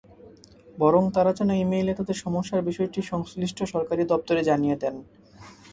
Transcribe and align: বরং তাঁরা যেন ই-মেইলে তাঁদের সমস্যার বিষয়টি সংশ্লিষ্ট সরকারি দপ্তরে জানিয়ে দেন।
বরং 0.77 1.03
তাঁরা 1.11 1.31
যেন 1.33 1.49
ই-মেইলে 1.55 1.93
তাঁদের 1.93 2.17
সমস্যার 2.17 2.61
বিষয়টি 2.61 2.99
সংশ্লিষ্ট 3.03 3.57
সরকারি 3.63 4.03
দপ্তরে 4.03 4.41
জানিয়ে 4.43 4.75
দেন। 4.75 4.95